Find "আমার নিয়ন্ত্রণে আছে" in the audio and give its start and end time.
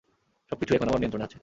0.87-1.37